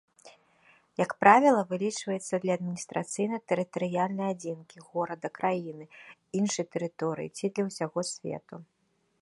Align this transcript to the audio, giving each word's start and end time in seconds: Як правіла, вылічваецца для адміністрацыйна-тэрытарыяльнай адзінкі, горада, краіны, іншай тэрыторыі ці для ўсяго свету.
Як 1.01 1.11
правіла, 1.23 1.61
вылічваецца 1.73 2.39
для 2.45 2.53
адміністрацыйна-тэрытарыяльнай 2.59 4.29
адзінкі, 4.37 4.77
горада, 4.95 5.27
краіны, 5.39 5.85
іншай 6.41 6.65
тэрыторыі 6.77 7.29
ці 7.37 7.45
для 7.57 7.63
ўсяго 7.71 7.99
свету. 8.15 8.55